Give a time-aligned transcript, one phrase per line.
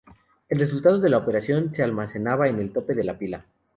[0.49, 3.45] El resultado de la operación se almacenaba en el tope de la pila.